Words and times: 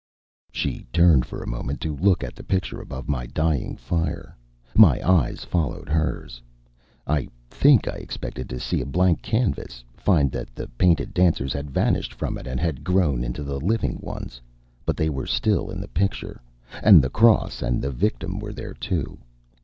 She 0.51 0.87
turned 0.91 1.27
for 1.27 1.43
a 1.43 1.47
moment 1.47 1.79
to 1.81 1.95
look 1.95 2.23
at 2.23 2.33
the 2.33 2.43
picture 2.43 2.81
above 2.81 3.07
my 3.07 3.27
dying 3.27 3.77
fire. 3.77 4.35
My 4.73 4.99
eyes 5.07 5.45
followed 5.45 5.87
hers. 5.89 6.41
I 7.05 7.27
think 7.51 7.87
I 7.87 7.97
expected 7.97 8.49
to 8.49 8.59
see 8.59 8.81
a 8.81 8.85
blank 8.87 9.21
canvas 9.21 9.83
find 9.95 10.31
that 10.31 10.55
the 10.55 10.67
painted 10.69 11.13
dancers 11.13 11.53
had 11.53 11.69
vanished 11.69 12.15
from 12.15 12.39
it 12.39 12.47
and 12.47 12.59
had 12.59 12.83
grown 12.83 13.23
into 13.23 13.43
the 13.43 13.59
living 13.59 13.99
ones. 14.01 14.41
But 14.87 14.97
they 14.97 15.11
were 15.11 15.27
still 15.27 15.69
in 15.69 15.79
the 15.79 15.87
picture, 15.87 16.41
and 16.81 16.99
the 17.03 17.11
cross 17.11 17.61
and 17.61 17.79
the 17.79 17.91
victim 17.91 18.39
were 18.39 18.53
there, 18.53 18.73
too. 18.73 19.19